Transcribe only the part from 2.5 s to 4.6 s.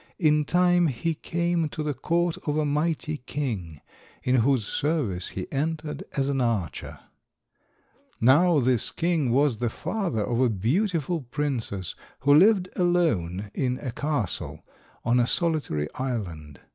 a mighty king, in